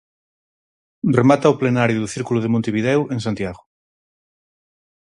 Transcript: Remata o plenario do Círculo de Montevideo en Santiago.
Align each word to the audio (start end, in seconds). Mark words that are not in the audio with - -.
Remata 1.19 1.53
o 1.53 1.59
plenario 1.61 1.97
do 2.01 2.11
Círculo 2.15 2.39
de 2.41 2.51
Montevideo 2.53 3.01
en 3.13 3.19
Santiago. 3.25 3.61